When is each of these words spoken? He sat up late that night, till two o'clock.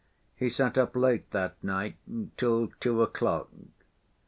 He 0.35 0.49
sat 0.49 0.79
up 0.79 0.95
late 0.95 1.29
that 1.29 1.63
night, 1.63 1.95
till 2.35 2.69
two 2.79 3.03
o'clock. 3.03 3.49